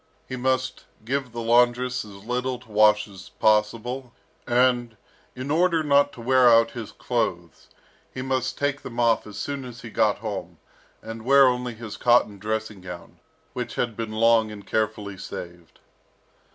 He 0.27 0.35
must 0.35 0.85
give 1.05 1.31
the 1.31 1.43
laundress 1.43 2.03
as 2.03 2.25
little 2.25 2.57
to 2.57 2.71
wash 2.71 3.07
as 3.07 3.29
possible; 3.29 4.13
and, 4.47 4.97
in 5.35 5.51
order 5.51 5.83
not 5.83 6.11
to 6.13 6.21
wear 6.21 6.49
out 6.49 6.71
his 6.71 6.91
clothes, 6.91 7.67
he 8.11 8.23
must 8.23 8.57
take 8.57 8.81
them 8.81 8.99
off 8.99 9.27
as 9.27 9.37
soon 9.37 9.63
as 9.63 9.81
he 9.83 9.91
got 9.91 10.17
home, 10.17 10.57
and 11.03 11.21
wear 11.23 11.45
only 11.45 11.75
his 11.75 11.97
cotton 11.97 12.39
dressing 12.39 12.81
gown, 12.81 13.19
which 13.53 13.75
had 13.75 13.95
been 13.95 14.11
long 14.13 14.49
and 14.51 14.65
carefully 14.65 15.17
saved. 15.19 15.79